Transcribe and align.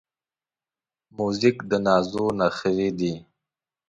موزیک 1.17 1.57
د 1.69 1.71
نازو 1.85 2.25
نخری 2.39 2.89
دی. 2.99 3.13